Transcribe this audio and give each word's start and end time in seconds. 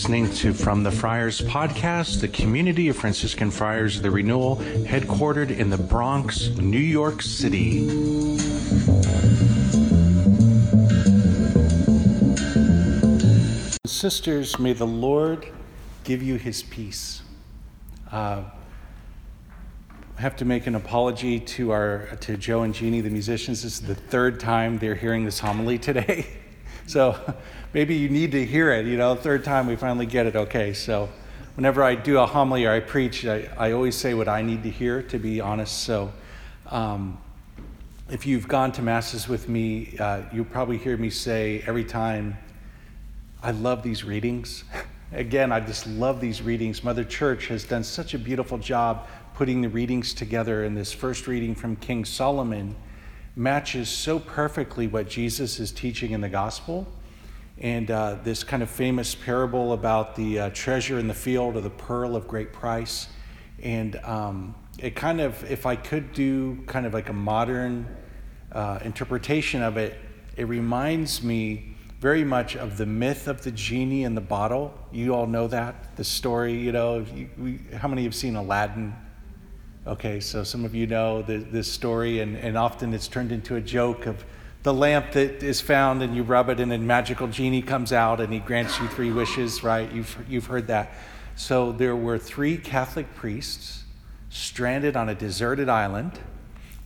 listening 0.00 0.32
to 0.32 0.54
From 0.54 0.82
the 0.82 0.90
Friars 0.90 1.42
podcast, 1.42 2.22
the 2.22 2.28
community 2.28 2.88
of 2.88 2.96
Franciscan 2.96 3.50
Friars 3.50 3.98
of 3.98 4.02
the 4.02 4.10
Renewal, 4.10 4.56
headquartered 4.56 5.50
in 5.50 5.68
the 5.68 5.76
Bronx, 5.76 6.48
New 6.56 6.78
York 6.78 7.20
City. 7.20 7.86
Sisters, 13.86 14.58
may 14.58 14.72
the 14.72 14.86
Lord 14.86 15.46
give 16.04 16.22
you 16.22 16.36
his 16.36 16.62
peace. 16.62 17.20
Uh, 18.10 18.44
I 20.16 20.20
have 20.22 20.34
to 20.36 20.46
make 20.46 20.66
an 20.66 20.76
apology 20.76 21.38
to 21.40 21.72
our 21.72 22.06
to 22.22 22.38
Joe 22.38 22.62
and 22.62 22.72
Jeannie, 22.72 23.02
the 23.02 23.10
musicians. 23.10 23.64
This 23.64 23.74
is 23.74 23.80
the 23.86 23.94
third 23.94 24.40
time 24.40 24.78
they're 24.78 24.94
hearing 24.94 25.26
this 25.26 25.40
homily 25.40 25.78
today. 25.78 26.26
So 26.86 27.36
maybe 27.72 27.94
you 27.94 28.08
need 28.08 28.32
to 28.32 28.44
hear 28.44 28.72
it. 28.72 28.86
You 28.86 28.96
know, 28.96 29.14
third 29.14 29.44
time 29.44 29.66
we 29.66 29.76
finally 29.76 30.06
get 30.06 30.26
it 30.26 30.36
okay. 30.36 30.72
So 30.72 31.08
whenever 31.54 31.82
I 31.82 31.94
do 31.94 32.18
a 32.18 32.26
homily 32.26 32.66
or 32.66 32.72
I 32.72 32.80
preach, 32.80 33.24
I, 33.26 33.48
I 33.56 33.72
always 33.72 33.96
say 33.96 34.14
what 34.14 34.28
I 34.28 34.42
need 34.42 34.62
to 34.64 34.70
hear, 34.70 35.02
to 35.04 35.18
be 35.18 35.40
honest. 35.40 35.84
So 35.84 36.12
um, 36.66 37.18
if 38.10 38.26
you've 38.26 38.48
gone 38.48 38.72
to 38.72 38.82
masses 38.82 39.28
with 39.28 39.48
me, 39.48 39.96
uh, 39.98 40.22
you'll 40.32 40.44
probably 40.44 40.78
hear 40.78 40.96
me 40.96 41.10
say 41.10 41.62
every 41.66 41.84
time, 41.84 42.36
I 43.42 43.52
love 43.52 43.82
these 43.82 44.04
readings. 44.04 44.64
Again, 45.12 45.50
I 45.50 45.60
just 45.60 45.86
love 45.86 46.20
these 46.20 46.40
readings. 46.42 46.84
Mother 46.84 47.04
Church 47.04 47.48
has 47.48 47.64
done 47.64 47.82
such 47.82 48.14
a 48.14 48.18
beautiful 48.18 48.58
job 48.58 49.08
putting 49.34 49.62
the 49.62 49.68
readings 49.68 50.12
together, 50.12 50.64
and 50.64 50.76
this 50.76 50.92
first 50.92 51.26
reading 51.26 51.54
from 51.54 51.74
King 51.76 52.04
Solomon 52.04 52.76
matches 53.34 53.88
so 53.88 54.18
perfectly 54.18 54.86
what 54.86 55.08
Jesus 55.08 55.58
is 55.58 55.72
teaching 55.72 56.12
in 56.12 56.20
the 56.20 56.28
gospel. 56.28 56.86
And 57.60 57.90
uh, 57.90 58.16
this 58.24 58.42
kind 58.42 58.62
of 58.62 58.70
famous 58.70 59.14
parable 59.14 59.74
about 59.74 60.16
the 60.16 60.38
uh, 60.38 60.50
treasure 60.50 60.98
in 60.98 61.08
the 61.08 61.14
field 61.14 61.56
or 61.56 61.60
the 61.60 61.70
pearl 61.70 62.16
of 62.16 62.26
great 62.26 62.52
price. 62.52 63.08
And 63.62 63.96
um, 63.96 64.54
it 64.78 64.96
kind 64.96 65.20
of, 65.20 65.48
if 65.50 65.66
I 65.66 65.76
could 65.76 66.12
do 66.14 66.62
kind 66.66 66.86
of 66.86 66.94
like 66.94 67.10
a 67.10 67.12
modern 67.14 67.86
uh, 68.52 68.78
interpretation 68.82 69.62
of 69.62 69.76
it, 69.76 69.98
it 70.36 70.44
reminds 70.44 71.22
me 71.22 71.76
very 72.00 72.24
much 72.24 72.56
of 72.56 72.78
the 72.78 72.86
myth 72.86 73.28
of 73.28 73.42
the 73.42 73.50
genie 73.50 74.04
in 74.04 74.14
the 74.14 74.22
bottle. 74.22 74.72
You 74.90 75.14
all 75.14 75.26
know 75.26 75.46
that, 75.48 75.96
the 75.96 76.04
story, 76.04 76.54
you 76.54 76.72
know. 76.72 77.04
You, 77.14 77.28
we, 77.36 77.60
how 77.76 77.88
many 77.88 78.04
have 78.04 78.14
seen 78.14 78.36
Aladdin? 78.36 78.96
Okay, 79.86 80.18
so 80.18 80.42
some 80.42 80.64
of 80.64 80.74
you 80.74 80.86
know 80.86 81.20
the, 81.20 81.36
this 81.36 81.70
story, 81.70 82.20
and, 82.20 82.38
and 82.38 82.56
often 82.56 82.94
it's 82.94 83.06
turned 83.06 83.32
into 83.32 83.56
a 83.56 83.60
joke 83.60 84.06
of 84.06 84.24
the 84.62 84.74
lamp 84.74 85.12
that 85.12 85.42
is 85.42 85.60
found, 85.60 86.02
and 86.02 86.14
you 86.14 86.22
rub 86.22 86.50
it, 86.50 86.60
and 86.60 86.70
a 86.72 86.78
magical 86.78 87.28
genie 87.28 87.62
comes 87.62 87.92
out, 87.92 88.20
and 88.20 88.32
he 88.32 88.40
grants 88.40 88.78
you 88.78 88.88
three 88.88 89.10
wishes, 89.10 89.64
right? 89.64 89.90
You've, 89.90 90.16
you've 90.28 90.46
heard 90.46 90.66
that. 90.66 90.92
So 91.34 91.72
there 91.72 91.96
were 91.96 92.18
three 92.18 92.58
Catholic 92.58 93.14
priests 93.14 93.84
stranded 94.28 94.96
on 94.96 95.08
a 95.08 95.14
deserted 95.14 95.70
island, 95.70 96.18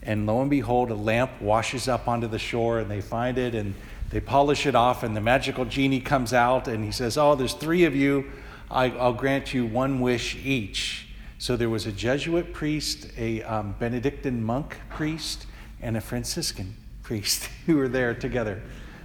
and 0.03 0.25
lo 0.25 0.41
and 0.41 0.51
behold, 0.51 0.93
a 0.93 0.95
lamp 0.95 1.41
washes 1.41 1.89
up 1.89 2.07
onto 2.07 2.29
the 2.29 2.39
shore, 2.39 2.79
and 2.79 2.89
they 2.89 3.01
find 3.01 3.39
it, 3.39 3.57
and 3.57 3.75
they 4.11 4.21
polish 4.21 4.67
it 4.67 4.77
off, 4.77 5.03
and 5.03 5.17
the 5.17 5.21
magical 5.21 5.65
genie 5.65 6.01
comes 6.01 6.33
out, 6.33 6.69
and 6.69 6.85
he 6.85 6.93
says, 6.93 7.19
Oh, 7.19 7.35
there's 7.35 7.55
three 7.55 7.85
of 7.85 7.97
you. 7.97 8.31
I, 8.71 8.91
I'll 8.91 9.13
grant 9.13 9.53
you 9.53 9.67
one 9.67 10.01
wish 10.01 10.37
each. 10.37 11.09
So 11.39 11.57
there 11.57 11.69
was 11.69 11.87
a 11.87 11.93
Jesuit 11.93 12.53
priest, 12.53 13.09
a 13.19 13.43
um, 13.43 13.75
Benedictine 13.81 14.45
monk 14.45 14.77
priest, 14.91 15.47
and 15.83 15.97
a 15.97 16.01
Franciscan 16.01 16.77
priest 17.05 17.49
who 17.67 17.77
were 17.77 17.89
there 17.89 18.15
together. 18.15 18.61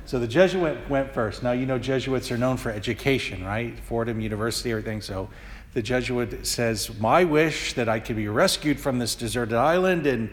So 0.06 0.18
the 0.18 0.28
Jesuit 0.28 0.90
went 0.90 1.14
first. 1.14 1.44
Now, 1.44 1.52
you 1.52 1.68
know, 1.68 1.78
Jesuits 1.78 2.32
are 2.32 2.38
known 2.38 2.58
for 2.58 2.72
education, 2.72 3.46
right? 3.46 3.80
Fordham 3.80 4.20
University, 4.20 4.72
everything. 4.72 5.02
So 5.02 5.30
the 5.76 5.84
Jesuit 5.84 6.48
says, 6.48 6.98
My 7.00 7.24
wish 7.24 7.74
that 7.74 7.88
I 7.88 8.00
could 8.00 8.16
be 8.16 8.28
rescued 8.28 8.80
from 8.80 8.98
this 8.98 9.14
deserted 9.14 9.54
island 9.54 10.08
and, 10.08 10.32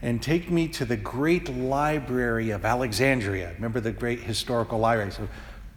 and 0.00 0.22
take 0.22 0.50
me 0.50 0.66
to 0.68 0.86
the 0.86 0.96
great 0.96 1.54
library 1.54 2.50
of 2.50 2.64
Alexandria. 2.64 3.52
Remember 3.56 3.80
the 3.80 3.92
great 3.92 4.20
historical 4.20 4.78
library? 4.78 5.10
So, 5.10 5.28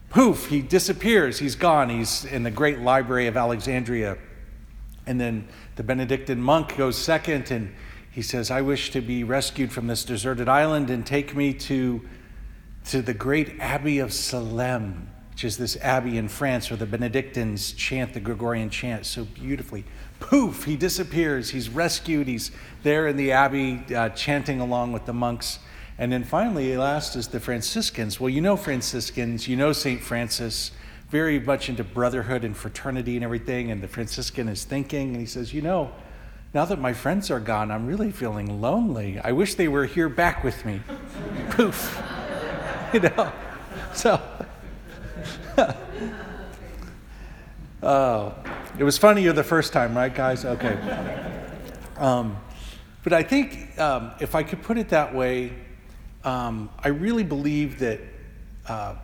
poof, 0.09 0.47
he 0.47 0.61
disappears. 0.61 1.39
He's 1.39 1.55
gone. 1.55 1.89
He's 1.89 2.23
in 2.23 2.43
the 2.43 2.51
great 2.51 2.79
library 2.79 3.27
of 3.27 3.35
Alexandria. 3.35 4.17
And 5.05 5.19
then 5.19 5.49
the 5.75 5.83
Benedictine 5.83 6.41
monk 6.41 6.77
goes 6.77 6.97
second 6.97 7.51
and 7.51 7.75
he 8.11 8.21
says, 8.21 8.51
I 8.51 8.61
wish 8.61 8.91
to 8.91 9.01
be 9.01 9.23
rescued 9.23 9.71
from 9.71 9.87
this 9.87 10.03
deserted 10.03 10.49
island 10.49 10.89
and 10.89 11.05
take 11.05 11.33
me 11.33 11.53
to, 11.53 12.01
to 12.87 13.01
the 13.01 13.13
great 13.13 13.57
Abbey 13.59 13.99
of 13.99 14.09
Solesmes, 14.09 15.07
which 15.31 15.45
is 15.45 15.57
this 15.57 15.77
abbey 15.77 16.17
in 16.17 16.27
France 16.27 16.69
where 16.69 16.77
the 16.77 16.85
Benedictines 16.85 17.71
chant 17.71 18.13
the 18.13 18.19
Gregorian 18.19 18.69
chant 18.69 19.05
so 19.05 19.23
beautifully. 19.23 19.85
Poof, 20.19 20.65
he 20.65 20.75
disappears. 20.75 21.51
He's 21.51 21.69
rescued. 21.69 22.27
He's 22.27 22.51
there 22.83 23.07
in 23.07 23.15
the 23.15 23.31
abbey 23.31 23.81
uh, 23.95 24.09
chanting 24.09 24.59
along 24.59 24.91
with 24.91 25.05
the 25.05 25.13
monks. 25.13 25.59
And 25.97 26.11
then 26.11 26.25
finally, 26.25 26.75
last 26.75 27.15
is 27.15 27.29
the 27.29 27.39
Franciscans. 27.39 28.19
Well, 28.19 28.29
you 28.29 28.41
know 28.41 28.57
Franciscans, 28.57 29.47
you 29.47 29.55
know 29.55 29.71
St. 29.71 30.01
Francis 30.01 30.71
very 31.09 31.39
much 31.39 31.69
into 31.69 31.83
brotherhood 31.83 32.43
and 32.43 32.55
fraternity 32.55 33.15
and 33.15 33.23
everything. 33.23 33.71
And 33.71 33.81
the 33.81 33.87
Franciscan 33.87 34.49
is 34.49 34.65
thinking, 34.65 35.09
and 35.09 35.17
he 35.17 35.25
says, 35.25 35.53
You 35.53 35.61
know, 35.61 35.91
now 36.53 36.65
that 36.65 36.79
my 36.79 36.93
friends 36.93 37.31
are 37.31 37.39
gone, 37.39 37.71
I'm 37.71 37.87
really 37.87 38.11
feeling 38.11 38.61
lonely. 38.61 39.19
I 39.19 39.31
wish 39.31 39.55
they 39.55 39.67
were 39.67 39.85
here 39.85 40.09
back 40.09 40.43
with 40.43 40.65
me. 40.65 40.81
Poof. 41.51 42.01
you 42.93 42.99
know? 42.99 43.31
So, 43.93 44.21
oh, 47.83 48.35
it 48.77 48.83
was 48.83 48.97
funnier 48.97 49.33
the 49.33 49.43
first 49.43 49.73
time, 49.73 49.95
right, 49.95 50.13
guys? 50.13 50.45
Okay. 50.45 50.77
Um, 51.97 52.37
but 53.03 53.13
I 53.13 53.23
think 53.23 53.79
um, 53.79 54.11
if 54.19 54.35
I 54.35 54.43
could 54.43 54.61
put 54.61 54.77
it 54.77 54.89
that 54.89 55.13
way, 55.15 55.53
um, 56.23 56.69
I 56.79 56.89
really 56.89 57.23
believe 57.23 57.79
that. 57.79 57.99
Uh, 58.67 58.95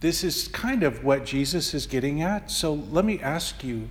this 0.00 0.22
is 0.22 0.48
kind 0.48 0.82
of 0.82 1.04
what 1.04 1.24
Jesus 1.24 1.72
is 1.72 1.86
getting 1.86 2.22
at. 2.22 2.50
So 2.50 2.74
let 2.74 3.04
me 3.04 3.20
ask 3.20 3.64
you 3.64 3.88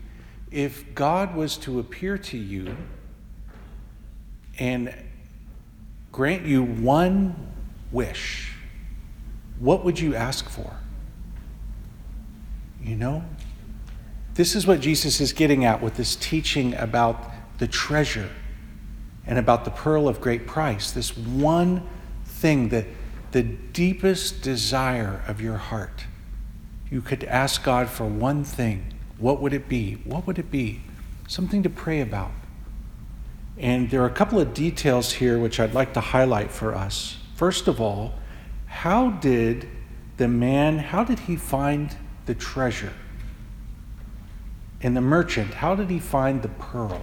if 0.55 0.95
God 0.95 1.35
was 1.35 1.57
to 1.57 1.79
appear 1.79 2.17
to 2.17 2.37
you 2.37 2.77
and 4.57 4.95
grant 6.13 6.45
you 6.45 6.63
one 6.63 7.35
wish, 7.91 8.53
what 9.59 9.83
would 9.83 9.99
you 9.99 10.15
ask 10.15 10.47
for? 10.47 10.77
You 12.81 12.95
know? 12.95 13.25
This 14.35 14.55
is 14.55 14.65
what 14.65 14.79
Jesus 14.79 15.19
is 15.19 15.33
getting 15.33 15.65
at 15.65 15.81
with 15.81 15.97
this 15.97 16.15
teaching 16.15 16.73
about 16.75 17.31
the 17.57 17.67
treasure 17.67 18.29
and 19.27 19.37
about 19.37 19.65
the 19.65 19.71
pearl 19.71 20.07
of 20.07 20.21
great 20.21 20.47
price. 20.47 20.89
This 20.89 21.17
one 21.17 21.85
thing 22.23 22.69
that 22.69 22.85
the 23.33 23.43
deepest 23.43 24.41
desire 24.41 25.21
of 25.27 25.41
your 25.41 25.57
heart, 25.57 26.05
you 26.89 27.01
could 27.01 27.25
ask 27.25 27.61
God 27.61 27.89
for 27.89 28.05
one 28.05 28.45
thing, 28.45 28.93
what 29.17 29.41
would 29.41 29.53
it 29.53 29.67
be? 29.67 29.95
What 30.03 30.27
would 30.27 30.39
it 30.39 30.51
be? 30.51 30.81
Something 31.27 31.63
to 31.63 31.69
pray 31.69 32.01
about. 32.01 32.31
And 33.57 33.89
there 33.89 34.01
are 34.01 34.07
a 34.07 34.13
couple 34.13 34.39
of 34.39 34.53
details 34.53 35.13
here 35.13 35.39
which 35.39 35.59
I'd 35.59 35.73
like 35.73 35.93
to 35.93 36.01
highlight 36.01 36.51
for 36.51 36.75
us. 36.75 37.17
First 37.35 37.67
of 37.67 37.79
all, 37.79 38.13
how 38.65 39.11
did 39.11 39.69
the 40.17 40.27
man, 40.27 40.79
how 40.79 41.03
did 41.03 41.19
he 41.19 41.35
find 41.35 41.95
the 42.25 42.35
treasure? 42.35 42.93
And 44.81 44.95
the 44.95 45.01
merchant, 45.01 45.55
how 45.55 45.75
did 45.75 45.89
he 45.89 45.99
find 45.99 46.41
the 46.41 46.49
pearl? 46.49 47.01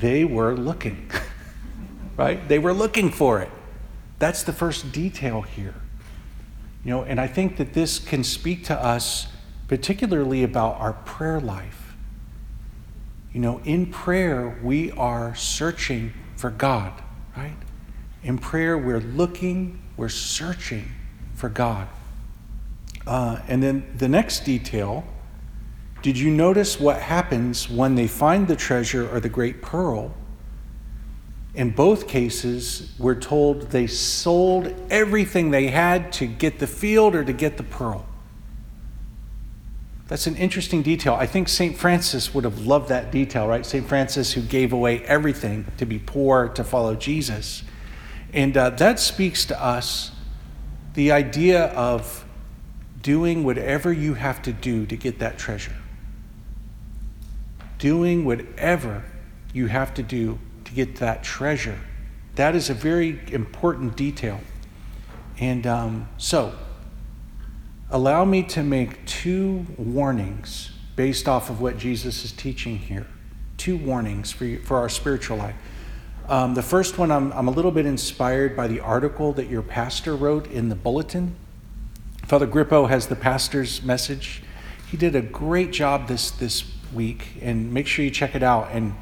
they 0.00 0.24
were 0.24 0.56
looking, 0.56 1.10
right? 2.16 2.48
They 2.48 2.58
were 2.58 2.72
looking 2.72 3.10
for 3.10 3.40
it. 3.40 3.50
That's 4.18 4.42
the 4.42 4.52
first 4.52 4.92
detail 4.92 5.42
here. 5.42 5.74
You 6.84 6.90
know, 6.90 7.02
and 7.02 7.20
I 7.20 7.26
think 7.26 7.56
that 7.58 7.72
this 7.74 7.98
can 7.98 8.24
speak 8.24 8.64
to 8.64 8.74
us 8.74 9.28
particularly 9.68 10.42
about 10.42 10.80
our 10.80 10.94
prayer 10.94 11.40
life. 11.40 11.94
You 13.32 13.40
know, 13.40 13.60
in 13.64 13.86
prayer, 13.86 14.58
we 14.62 14.90
are 14.92 15.34
searching 15.34 16.12
for 16.36 16.50
God, 16.50 16.92
right? 17.36 17.56
In 18.22 18.38
prayer, 18.38 18.76
we're 18.76 19.00
looking, 19.00 19.80
we're 19.96 20.08
searching 20.08 20.88
for 21.34 21.48
God. 21.48 21.86
Uh, 23.06 23.38
and 23.46 23.62
then 23.62 23.86
the 23.96 24.08
next 24.08 24.44
detail 24.44 25.04
did 26.02 26.18
you 26.18 26.30
notice 26.30 26.80
what 26.80 26.98
happens 26.98 27.68
when 27.68 27.94
they 27.94 28.06
find 28.06 28.48
the 28.48 28.56
treasure 28.56 29.08
or 29.14 29.20
the 29.20 29.28
great 29.28 29.60
pearl? 29.60 30.14
In 31.54 31.70
both 31.70 32.06
cases, 32.06 32.92
we're 32.98 33.18
told 33.18 33.70
they 33.70 33.86
sold 33.86 34.72
everything 34.88 35.50
they 35.50 35.66
had 35.66 36.12
to 36.14 36.26
get 36.26 36.60
the 36.60 36.66
field 36.66 37.14
or 37.14 37.24
to 37.24 37.32
get 37.32 37.56
the 37.56 37.64
pearl. 37.64 38.06
That's 40.06 40.26
an 40.26 40.36
interesting 40.36 40.82
detail. 40.82 41.14
I 41.14 41.26
think 41.26 41.48
St. 41.48 41.76
Francis 41.76 42.34
would 42.34 42.44
have 42.44 42.66
loved 42.66 42.88
that 42.88 43.12
detail, 43.12 43.46
right? 43.46 43.64
St. 43.64 43.86
Francis, 43.86 44.32
who 44.32 44.42
gave 44.42 44.72
away 44.72 45.04
everything 45.04 45.66
to 45.78 45.86
be 45.86 46.00
poor, 46.00 46.48
to 46.48 46.64
follow 46.64 46.96
Jesus. 46.96 47.62
And 48.32 48.56
uh, 48.56 48.70
that 48.70 48.98
speaks 48.98 49.44
to 49.46 49.62
us 49.62 50.10
the 50.94 51.12
idea 51.12 51.66
of 51.66 52.24
doing 53.02 53.44
whatever 53.44 53.92
you 53.92 54.14
have 54.14 54.42
to 54.42 54.52
do 54.52 54.84
to 54.86 54.96
get 54.96 55.20
that 55.20 55.38
treasure. 55.38 55.76
Doing 57.78 58.24
whatever 58.24 59.04
you 59.52 59.68
have 59.68 59.94
to 59.94 60.02
do 60.02 60.38
to 60.70 60.76
get 60.76 60.96
that 60.96 61.24
treasure. 61.24 61.78
That 62.36 62.54
is 62.54 62.70
a 62.70 62.74
very 62.74 63.20
important 63.32 63.96
detail. 63.96 64.40
And 65.38 65.66
um, 65.66 66.08
so, 66.16 66.54
allow 67.90 68.24
me 68.24 68.44
to 68.44 68.62
make 68.62 69.04
two 69.04 69.66
warnings 69.76 70.70
based 70.94 71.28
off 71.28 71.50
of 71.50 71.60
what 71.60 71.76
Jesus 71.76 72.24
is 72.24 72.32
teaching 72.32 72.78
here. 72.78 73.06
Two 73.56 73.76
warnings 73.76 74.30
for, 74.30 74.44
you, 74.44 74.60
for 74.60 74.78
our 74.78 74.88
spiritual 74.88 75.38
life. 75.38 75.56
Um, 76.28 76.54
the 76.54 76.62
first 76.62 76.98
one, 76.98 77.10
I'm, 77.10 77.32
I'm 77.32 77.48
a 77.48 77.50
little 77.50 77.72
bit 77.72 77.84
inspired 77.84 78.56
by 78.56 78.68
the 78.68 78.78
article 78.78 79.32
that 79.32 79.48
your 79.48 79.62
pastor 79.62 80.14
wrote 80.14 80.46
in 80.46 80.68
the 80.68 80.76
bulletin. 80.76 81.34
Father 82.26 82.46
Grippo 82.46 82.88
has 82.88 83.08
the 83.08 83.16
pastor's 83.16 83.82
message. 83.82 84.42
He 84.88 84.96
did 84.96 85.16
a 85.16 85.22
great 85.22 85.72
job 85.72 86.06
this, 86.06 86.30
this 86.30 86.64
week, 86.94 87.26
and 87.42 87.72
make 87.74 87.88
sure 87.88 88.04
you 88.04 88.10
check 88.12 88.36
it 88.36 88.44
out. 88.44 88.68
And, 88.70 88.94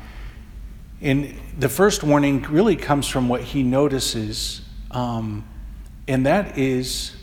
and 1.00 1.38
the 1.58 1.68
first 1.68 2.02
warning 2.02 2.42
really 2.42 2.76
comes 2.76 3.06
from 3.06 3.28
what 3.28 3.42
he 3.42 3.62
notices, 3.62 4.62
um, 4.90 5.46
and 6.06 6.26
that 6.26 6.58
is 6.58 7.14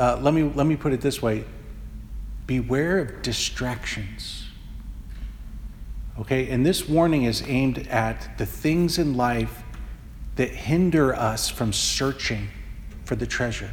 uh, 0.00 0.18
let, 0.22 0.32
me, 0.32 0.42
let 0.42 0.66
me 0.66 0.76
put 0.76 0.92
it 0.92 1.00
this 1.00 1.20
way 1.20 1.44
beware 2.46 2.98
of 2.98 3.22
distractions. 3.22 4.46
Okay, 6.18 6.50
and 6.50 6.66
this 6.66 6.88
warning 6.88 7.22
is 7.22 7.42
aimed 7.46 7.86
at 7.86 8.36
the 8.38 8.44
things 8.44 8.98
in 8.98 9.16
life 9.16 9.62
that 10.34 10.48
hinder 10.48 11.14
us 11.14 11.48
from 11.48 11.72
searching 11.72 12.48
for 13.04 13.14
the 13.14 13.26
treasure. 13.26 13.70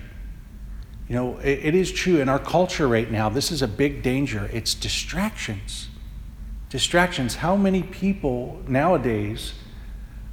You 1.10 1.16
know, 1.16 1.38
it, 1.40 1.60
it 1.64 1.76
is 1.76 1.92
true 1.92 2.20
in 2.20 2.30
our 2.30 2.38
culture 2.40 2.88
right 2.88 3.10
now, 3.10 3.30
this 3.30 3.52
is 3.52 3.62
a 3.62 3.68
big 3.68 4.04
danger. 4.04 4.50
It's 4.54 4.76
distractions. 4.76 5.90
Distractions. 6.70 7.36
How 7.36 7.56
many 7.56 7.84
people 7.84 8.62
nowadays 8.68 9.54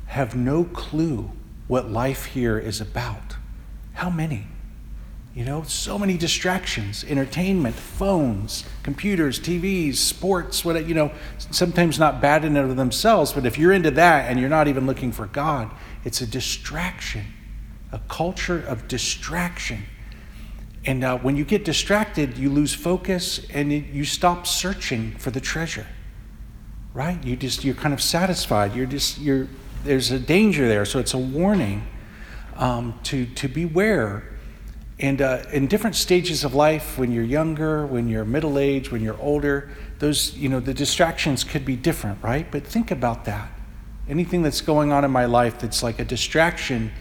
have 0.07 0.35
no 0.35 0.65
clue 0.65 1.31
what 1.69 1.91
life 1.91 2.27
here 2.27 2.59
is 2.59 2.81
about? 2.81 3.37
How 3.95 4.11
many? 4.11 4.47
You 5.35 5.45
know, 5.45 5.65
so 5.65 5.99
many 5.99 6.17
distractions 6.17 7.05
entertainment, 7.05 7.75
phones, 7.75 8.65
computers, 8.85 9.41
TVs, 9.41 9.97
sports, 9.97 10.65
what, 10.65 10.87
you 10.87 10.95
know, 10.95 11.11
sometimes 11.39 11.99
not 11.99 12.21
bad 12.21 12.45
in 12.45 12.57
and 12.57 12.71
of 12.71 12.77
themselves, 12.77 13.33
but 13.33 13.45
if 13.45 13.59
you're 13.59 13.73
into 13.73 13.91
that 13.93 14.31
and 14.31 14.39
you're 14.39 14.49
not 14.49 14.69
even 14.69 14.87
looking 14.87 15.11
for 15.11 15.27
God, 15.27 15.73
it's 16.05 16.21
a 16.21 16.27
distraction, 16.27 17.25
a 17.91 17.99
culture 18.09 18.61
of 18.61 18.87
distraction. 18.87 19.83
And 20.87 21.03
uh, 21.03 21.19
when 21.19 21.35
you 21.35 21.45
get 21.45 21.65
distracted, 21.65 22.39
you 22.39 22.49
lose 22.51 22.73
focus 22.73 23.41
and 23.53 23.73
you 23.73 24.05
stop 24.05 24.47
searching 24.47 25.13
for 25.13 25.33
the 25.33 25.41
treasure, 25.41 25.87
right? 26.95 27.23
You 27.23 27.37
just, 27.37 27.65
you're 27.65 27.75
kind 27.75 27.93
of 27.93 28.01
satisfied. 28.01 28.75
You're 28.75 28.87
just, 28.87 29.19
you're, 29.19 29.49
there's 29.85 30.11
a 30.11 30.19
danger 30.19 30.67
there. 30.67 30.87
So 30.87 30.99
it's 30.99 31.13
a 31.13 31.19
warning 31.19 31.87
um, 32.57 32.99
to, 33.05 33.27
to 33.27 33.49
beware 33.49 34.25
and 35.01 35.21
uh, 35.21 35.43
in 35.53 35.67
different 35.67 35.97
stages 35.97 36.45
of 36.45 36.55
life, 36.55 36.99
when 36.99 37.11
you're 37.11 37.25
younger, 37.25 37.85
when 37.85 38.09
you're 38.09 38.25
middle 38.25 38.59
aged, 38.59 38.93
when 38.93 39.03
you're 39.03 39.21
older, 39.21 39.71
those, 39.99 40.37
you 40.37 40.49
know, 40.49 40.61
the 40.61 40.75
distractions 40.75 41.43
could 41.43 41.65
be 41.65 41.75
different, 41.75 42.23
right? 42.23 42.49
But 42.51 42.65
think 42.65 42.91
about 42.91 43.25
that. 43.25 43.51
Anything 44.09 44.43
that's 44.43 44.61
going 44.61 44.93
on 44.93 45.05
in 45.05 45.11
my 45.11 45.25
life 45.25 45.59
that's 45.59 45.83
like 45.83 45.99
a 45.99 46.05
distraction, 46.05 46.93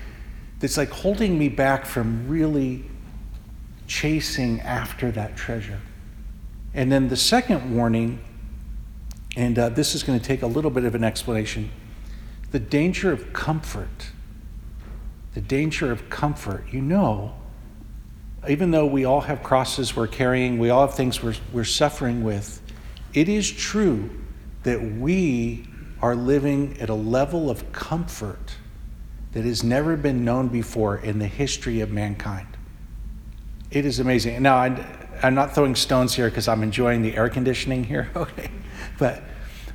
that's 0.59 0.77
like 0.77 0.89
holding 0.89 1.37
me 1.37 1.49
back 1.49 1.85
from 1.85 2.27
really 2.27 2.83
chasing 3.85 4.59
after 4.61 5.11
that 5.11 5.35
treasure. 5.35 5.79
And 6.73 6.91
then 6.91 7.09
the 7.09 7.17
second 7.17 7.75
warning, 7.75 8.19
and 9.35 9.57
uh, 9.57 9.69
this 9.69 9.95
is 9.95 10.03
going 10.03 10.19
to 10.19 10.25
take 10.25 10.41
a 10.41 10.47
little 10.47 10.71
bit 10.71 10.85
of 10.85 10.95
an 10.95 11.03
explanation 11.03 11.71
the 12.51 12.59
danger 12.59 13.11
of 13.11 13.33
comfort. 13.33 14.11
The 15.33 15.41
danger 15.41 15.91
of 15.91 16.07
comfort. 16.11 16.65
You 16.71 16.81
know, 16.81 17.33
even 18.47 18.69
though 18.69 18.85
we 18.85 19.05
all 19.05 19.21
have 19.21 19.41
crosses 19.41 19.95
we're 19.95 20.05
carrying, 20.05 20.59
we 20.59 20.69
all 20.69 20.85
have 20.85 20.95
things 20.95 21.23
we're, 21.23 21.33
we're 21.51 21.63
suffering 21.63 22.23
with, 22.23 22.61
it 23.13 23.27
is 23.27 23.51
true 23.51 24.11
that 24.61 24.81
we 24.81 25.65
are 25.99 26.15
living 26.15 26.79
at 26.79 26.89
a 26.89 26.93
level 26.93 27.49
of 27.49 27.71
comfort 27.71 28.55
that 29.31 29.45
has 29.45 29.63
never 29.63 29.97
been 29.97 30.23
known 30.23 30.47
before 30.47 30.97
in 30.97 31.17
the 31.17 31.27
history 31.27 31.81
of 31.81 31.91
mankind. 31.91 32.47
It 33.71 33.85
is 33.85 33.99
amazing. 33.99 34.43
Now, 34.43 34.57
I, 34.57 34.85
am 35.23 35.33
not 35.33 35.55
throwing 35.55 35.73
stones 35.73 36.13
here 36.13 36.29
because 36.29 36.47
I'm 36.47 36.61
enjoying 36.61 37.01
the 37.01 37.17
air 37.17 37.29
conditioning 37.29 37.83
here, 37.83 38.11
okay? 38.15 38.51
But, 39.03 39.21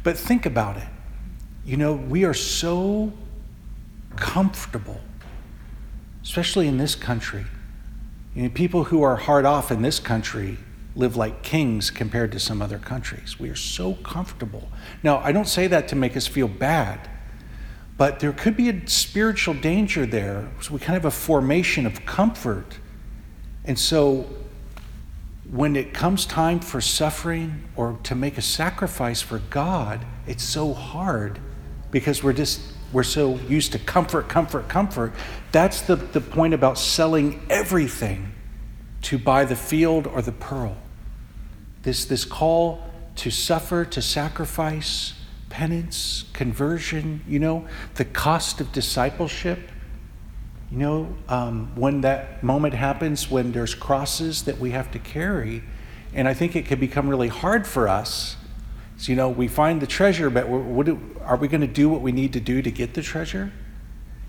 but 0.05 0.17
think 0.17 0.47
about 0.47 0.79
it. 0.79 0.89
You 1.67 1.77
know, 1.77 1.93
we 1.93 2.25
are 2.25 2.33
so 2.33 3.13
comfortable, 4.17 5.03
especially 6.23 6.67
in 6.67 6.79
this 6.79 6.95
country 6.95 7.45
you 8.35 8.45
know, 8.45 8.49
people 8.49 8.85
who 8.85 9.03
are 9.03 9.17
hard 9.17 9.45
off 9.45 9.71
in 9.71 9.83
this 9.83 10.01
country 10.01 10.57
live 10.97 11.15
like 11.15 11.43
kings 11.43 11.91
compared 11.91 12.33
to 12.33 12.41
some 12.41 12.63
other 12.63 12.79
countries. 12.79 13.39
We 13.39 13.51
are 13.51 13.57
so 13.57 13.97
comfortable. 13.97 14.71
Now, 15.03 15.19
I 15.19 15.31
don't 15.31 15.47
say 15.47 15.67
that 15.67 15.89
to 15.89 15.97
make 15.97 16.17
us 16.17 16.27
feel 16.27 16.49
bad, 16.49 17.07
but 17.99 18.21
there 18.21 18.33
could 18.33 18.57
be 18.57 18.71
a 18.71 18.87
spiritual 18.89 19.53
danger 19.53 20.07
there. 20.07 20.49
So 20.63 20.73
we 20.73 20.81
kind 20.81 20.97
of 20.97 21.03
have 21.03 21.13
a 21.13 21.15
formation 21.15 21.85
of 21.85 22.07
comfort. 22.07 22.79
And 23.67 23.79
so 23.79 24.27
when 25.51 25.77
it 25.77 25.95
comes 25.95 26.27
time 26.27 26.61
for 26.61 26.81
suffering 26.81 27.65
or 27.75 27.99
to 28.03 28.15
make 28.15 28.37
a 28.37 28.43
sacrifice 28.43 29.23
for 29.23 29.39
God, 29.51 30.05
it's 30.27 30.43
so 30.43 30.75
hard 30.75 31.39
because 31.91 32.23
we're 32.23 32.35
just 32.35 32.61
we're 32.93 33.03
so 33.03 33.37
used 33.49 33.73
to 33.73 33.79
comfort, 33.79 34.29
comfort, 34.29 34.69
comfort. 34.69 35.13
That's 35.53 35.83
the, 35.83 35.97
the 35.97 36.23
point 36.23 36.55
about 36.55 36.79
selling 36.79 37.45
everything 37.51 38.33
to 39.03 39.19
buy 39.19 39.45
the 39.45 39.57
field 39.57 40.07
or 40.07 40.23
the 40.23 40.33
pearl. 40.33 40.77
This, 41.83 42.07
this 42.07 42.25
call 42.25 42.83
to 43.17 43.31
suffer, 43.31 43.85
to 43.85 44.01
sacrifice, 44.01 45.15
penance, 45.51 46.25
conversion, 46.33 47.23
you 47.29 47.39
know, 47.39 47.67
the 47.97 48.05
cost 48.07 48.61
of 48.61 48.73
discipleship. 48.73 49.59
You 50.71 50.79
know, 50.79 51.15
um, 51.29 51.73
when 51.75 52.03
that 52.03 52.43
moment 52.43 52.75
happens, 52.75 53.31
when 53.31 53.53
there's 53.53 53.75
crosses 53.75 54.43
that 54.45 54.59
we 54.59 54.73
have 54.73 54.91
to 54.93 54.99
carry, 54.99 55.63
and 56.13 56.29
I 56.29 56.35
think 56.35 56.57
it 56.57 56.67
can 56.67 56.79
become 56.79 57.09
really 57.09 57.29
hard 57.29 57.67
for 57.67 57.89
us 57.89 58.37
so, 58.99 59.13
you 59.13 59.17
know, 59.17 59.29
we 59.29 59.47
find 59.47 59.81
the 59.81 59.87
treasure, 59.87 60.29
but 60.29 60.49
what 60.49 60.89
are 61.23 61.37
we 61.37 61.47
going 61.47 61.61
to 61.61 61.69
do 61.69 61.89
what 61.89 62.01
we 62.01 62.11
need 62.11 62.33
to 62.33 62.41
do 62.41 62.61
to 62.61 62.71
get 62.71 62.95
the 62.95 63.03
treasure? 63.03 63.53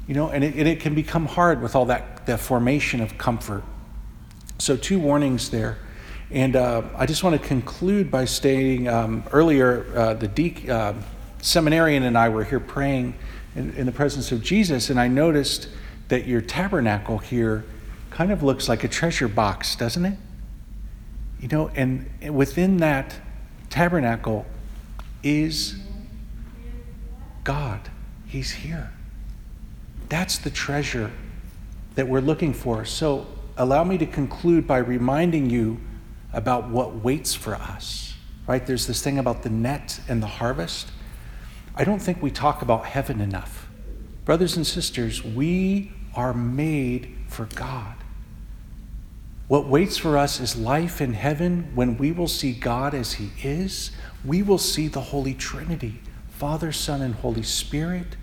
You 0.07 0.13
know, 0.13 0.29
and 0.29 0.43
it, 0.43 0.55
and 0.55 0.67
it 0.67 0.79
can 0.79 0.93
become 0.93 1.25
hard 1.25 1.59
with 1.63 1.75
all 1.75 1.85
that, 1.85 2.27
that 2.27 2.39
formation 2.39 3.01
of 3.01 3.17
comfort. 3.17 3.63
So, 4.59 4.77
two 4.77 4.99
warnings 4.99 5.49
there. 5.49 5.79
And 6.29 6.55
uh, 6.55 6.83
I 6.95 7.07
just 7.07 7.23
want 7.23 7.41
to 7.41 7.47
conclude 7.47 8.11
by 8.11 8.25
stating 8.25 8.87
um, 8.87 9.23
earlier, 9.31 9.87
uh, 9.95 10.13
the 10.13 10.27
de- 10.27 10.69
uh, 10.69 10.93
seminarian 11.41 12.03
and 12.03 12.15
I 12.15 12.29
were 12.29 12.43
here 12.43 12.59
praying 12.59 13.15
in, 13.55 13.73
in 13.73 13.87
the 13.87 13.91
presence 13.91 14.31
of 14.31 14.43
Jesus, 14.43 14.91
and 14.91 14.99
I 14.99 15.07
noticed 15.07 15.67
that 16.09 16.27
your 16.27 16.41
tabernacle 16.41 17.19
here 17.19 17.63
kind 18.09 18.31
of 18.31 18.43
looks 18.43 18.67
like 18.67 18.83
a 18.83 18.87
treasure 18.87 19.27
box, 19.27 19.75
doesn't 19.75 20.05
it? 20.05 20.17
You 21.39 21.47
know, 21.47 21.69
and 21.69 22.09
within 22.35 22.77
that 22.77 23.15
tabernacle, 23.69 24.45
is 25.23 25.75
God. 27.43 27.89
He's 28.25 28.51
here. 28.51 28.91
That's 30.09 30.37
the 30.37 30.49
treasure 30.49 31.11
that 31.95 32.07
we're 32.07 32.21
looking 32.21 32.53
for. 32.53 32.85
So, 32.85 33.27
allow 33.57 33.83
me 33.83 33.97
to 33.97 34.05
conclude 34.05 34.65
by 34.65 34.77
reminding 34.77 35.49
you 35.49 35.79
about 36.33 36.69
what 36.69 36.95
waits 37.03 37.33
for 37.33 37.55
us. 37.55 38.15
Right? 38.47 38.65
There's 38.65 38.87
this 38.87 39.03
thing 39.03 39.19
about 39.19 39.43
the 39.43 39.49
net 39.49 39.99
and 40.07 40.23
the 40.23 40.27
harvest. 40.27 40.91
I 41.75 41.83
don't 41.83 41.99
think 41.99 42.21
we 42.21 42.31
talk 42.31 42.61
about 42.61 42.85
heaven 42.85 43.21
enough. 43.21 43.67
Brothers 44.25 44.55
and 44.55 44.65
sisters, 44.65 45.23
we 45.23 45.91
are 46.15 46.33
made 46.33 47.15
for 47.27 47.45
God. 47.45 47.95
What 49.47 49.67
waits 49.67 49.97
for 49.97 50.17
us 50.17 50.39
is 50.39 50.55
life 50.55 51.01
in 51.01 51.13
heaven 51.13 51.71
when 51.73 51.97
we 51.97 52.11
will 52.11 52.27
see 52.27 52.53
God 52.53 52.93
as 52.93 53.13
He 53.13 53.31
is. 53.41 53.91
We 54.23 54.43
will 54.43 54.59
see 54.59 54.87
the 54.87 55.01
Holy 55.01 55.33
Trinity 55.33 55.99
Father, 56.29 56.71
Son, 56.71 57.01
and 57.01 57.15
Holy 57.15 57.43
Spirit. 57.43 58.15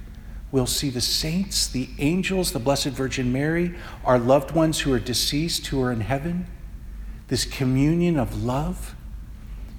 We'll 0.52 0.66
see 0.66 0.88
the 0.88 1.00
saints, 1.00 1.66
the 1.66 1.88
angels, 1.98 2.52
the 2.52 2.58
Blessed 2.58 2.86
Virgin 2.86 3.32
Mary, 3.32 3.74
our 4.04 4.18
loved 4.18 4.52
ones 4.52 4.80
who 4.80 4.92
are 4.92 5.00
deceased, 5.00 5.66
who 5.66 5.82
are 5.82 5.92
in 5.92 6.00
heaven. 6.00 6.46
This 7.28 7.44
communion 7.44 8.18
of 8.18 8.42
love. 8.42 8.94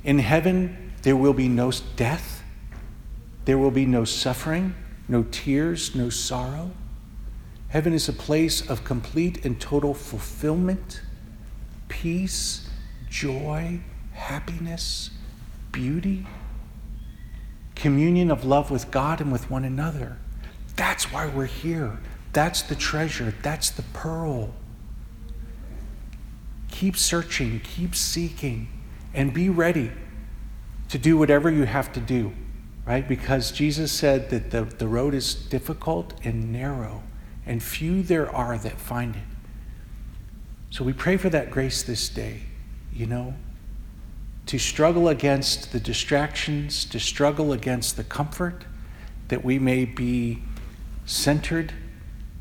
In 0.04 0.20
heaven, 0.20 0.94
there 1.02 1.16
will 1.16 1.34
be 1.34 1.48
no 1.48 1.72
death, 1.96 2.44
there 3.46 3.58
will 3.58 3.72
be 3.72 3.86
no 3.86 4.04
suffering, 4.04 4.76
no 5.08 5.24
tears, 5.32 5.96
no 5.96 6.10
sorrow. 6.10 6.72
Heaven 7.70 7.94
is 7.94 8.08
a 8.08 8.14
place 8.14 8.68
of 8.70 8.84
complete 8.84 9.46
and 9.46 9.60
total 9.60 9.94
fulfillment, 9.94 11.02
peace, 11.90 12.70
joy, 13.10 13.80
happiness, 14.14 15.10
beauty, 15.72 16.26
communion 17.76 18.32
of 18.32 18.46
love 18.46 18.72
with 18.72 18.90
God 18.90 19.22
and 19.22 19.32
with 19.32 19.52
one 19.52 19.64
another. 19.64 20.18
That's 20.76 21.12
why 21.12 21.28
we're 21.28 21.46
here. 21.46 22.00
That's 22.34 22.62
the 22.62 22.76
treasure. 22.76 23.34
That's 23.42 23.70
the 23.70 23.84
pearl. 23.94 24.54
Keep 26.72 26.98
searching, 26.98 27.60
keep 27.60 27.96
seeking, 27.96 28.68
and 29.14 29.34
be 29.34 29.50
ready 29.50 29.92
to 30.90 30.98
do 30.98 31.18
whatever 31.18 31.50
you 31.50 31.66
have 31.66 31.92
to 31.94 32.00
do, 32.00 32.34
right? 32.86 33.08
Because 33.08 33.52
Jesus 33.52 33.92
said 33.92 34.30
that 34.30 34.52
the, 34.52 34.64
the 34.64 34.88
road 34.88 35.14
is 35.14 35.34
difficult 35.34 36.14
and 36.24 36.52
narrow, 36.52 37.04
and 37.48 37.64
few 37.64 38.04
there 38.04 38.30
are 38.30 38.58
that 38.58 38.80
find 38.80 39.16
it. 39.16 39.22
So 40.70 40.84
we 40.84 40.94
pray 40.94 41.18
for 41.18 41.30
that 41.30 41.50
grace 41.50 41.82
this 41.82 42.10
day, 42.10 42.42
you 42.94 43.08
know, 43.08 43.34
to 44.48 44.60
struggle 44.60 45.08
against 45.08 45.72
the 45.72 45.80
distractions, 45.80 46.86
to 46.86 47.00
struggle 47.00 47.54
against 47.54 47.98
the 47.98 48.04
comfort, 48.04 48.66
that 49.30 49.44
we 49.44 49.60
may 49.60 49.86
be 49.86 50.44
centered 51.06 51.74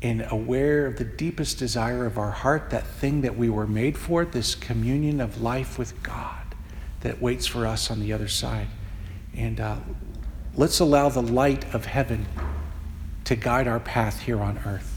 and 0.01 0.27
aware 0.29 0.85
of 0.85 0.97
the 0.97 1.03
deepest 1.03 1.57
desire 1.57 2.05
of 2.05 2.17
our 2.17 2.31
heart, 2.31 2.69
that 2.69 2.85
thing 2.85 3.21
that 3.21 3.35
we 3.35 3.49
were 3.49 3.65
made 3.65 3.97
for, 3.97 4.25
this 4.25 4.55
communion 4.55 5.19
of 5.19 5.41
life 5.41 5.79
with 5.79 6.01
God 6.03 6.55
that 7.01 7.21
waits 7.21 7.47
for 7.47 7.65
us 7.65 7.89
on 7.89 7.99
the 7.99 8.13
other 8.13 8.27
side. 8.27 8.67
And 9.35 9.59
uh, 9.59 9.77
let's 10.55 10.79
allow 10.79 11.09
the 11.09 11.21
light 11.21 11.73
of 11.73 11.85
heaven 11.85 12.25
to 13.23 13.35
guide 13.35 13.67
our 13.67 13.79
path 13.79 14.21
here 14.21 14.41
on 14.41 14.59
earth. 14.65 14.96